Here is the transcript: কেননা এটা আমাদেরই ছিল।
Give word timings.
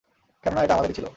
কেননা 0.43 0.61
এটা 0.63 0.73
আমাদেরই 0.73 0.95
ছিল। 0.95 1.07